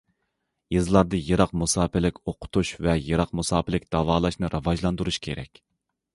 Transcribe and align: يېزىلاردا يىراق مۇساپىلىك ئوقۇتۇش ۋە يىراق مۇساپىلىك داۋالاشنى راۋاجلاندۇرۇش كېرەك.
يېزىلاردا 0.75 1.19
يىراق 1.27 1.53
مۇساپىلىك 1.63 2.17
ئوقۇتۇش 2.31 2.73
ۋە 2.87 2.97
يىراق 3.09 3.37
مۇساپىلىك 3.41 3.87
داۋالاشنى 3.99 4.53
راۋاجلاندۇرۇش 4.57 5.23
كېرەك. 5.31 5.65